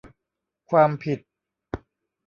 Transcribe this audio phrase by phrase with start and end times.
[0.69, 1.19] ความผิด